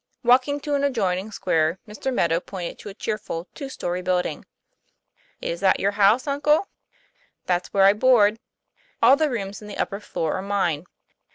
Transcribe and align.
Walking 0.23 0.59
to 0.61 0.73
an 0.73 0.83
adjoining 0.83 1.29
square, 1.31 1.77
Mr. 1.87 2.11
Meadow 2.11 2.39
pointed 2.39 2.79
to 2.79 2.89
a 2.89 2.93
cheerful 2.95 3.47
two 3.53 3.69
story 3.69 4.01
building. 4.01 4.45
'* 4.95 5.41
Is 5.51 5.59
that 5.59 5.79
your 5.79 5.91
house, 5.91 6.25
uncle?'' 6.25 6.69
That's 7.45 7.71
where 7.71 7.83
I 7.83 7.93
board; 7.93 8.39
all 9.03 9.15
the 9.15 9.29
rooms 9.29 9.61
in 9.61 9.67
the 9.67 9.77
upper 9.77 9.99
floor 9.99 10.33
are 10.33 10.41
mine." 10.41 10.85